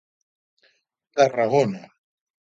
Tarragona. 1.19 1.85